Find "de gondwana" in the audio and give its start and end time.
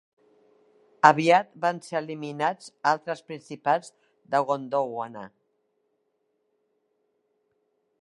4.37-5.29